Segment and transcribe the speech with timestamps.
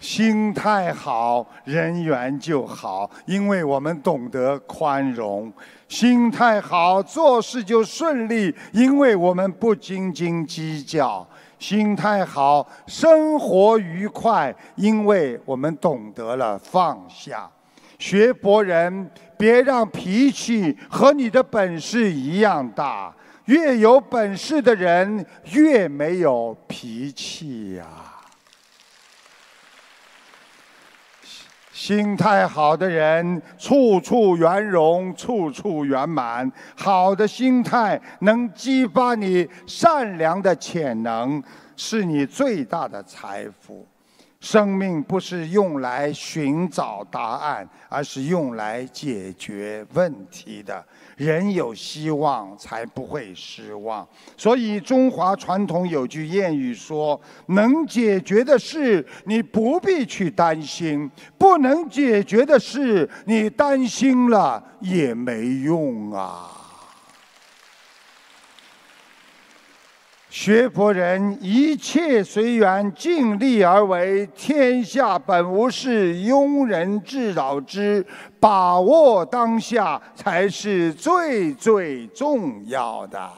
[0.00, 5.50] 心态好，人缘就好，因为我们懂得宽容；
[5.88, 11.26] 心态好，做事就顺利，因为我们不斤斤计较；
[11.58, 17.48] 心态好，生活愉快，因为我们懂得了放下。
[17.98, 23.14] 学博人，别让脾气和你的本事一样大。
[23.44, 27.84] 越有本事的人，越没有脾气呀。
[31.82, 36.52] 心态好的人，处处圆融，处处圆满。
[36.76, 41.42] 好的心态能激发你善良的潜能，
[41.78, 43.86] 是你最大的财富。
[44.40, 50.82] 生命不是用来寻找答案，而是用来解决问题的。
[51.16, 54.06] 人有希望，才不会失望。
[54.38, 66.56] 所以，中华传统有句谚语说：“能解决的事，你不必去担心；不能解决的事，你担心了也没用啊。”
[70.30, 74.24] 学佛人一切随缘，尽力而为。
[74.36, 78.06] 天下本无事，庸人自扰之。
[78.38, 83.28] 把握当下才是最最重要的。